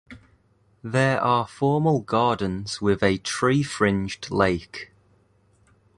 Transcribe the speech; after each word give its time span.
There 0.83 1.21
are 1.21 1.45
formal 1.47 1.99
gardens 1.99 2.81
with 2.81 3.03
a 3.03 3.19
tree-fringed 3.19 4.31
lake. 4.31 4.91